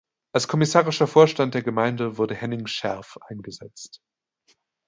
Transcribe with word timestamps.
Als 0.33 0.47
kommissarischer 0.47 1.05
Vorstand 1.05 1.53
der 1.53 1.61
Gemeinde 1.61 2.17
wurde 2.17 2.33
Henning 2.33 2.65
Scherf 2.65 3.17
eingesetzt. 3.27 3.99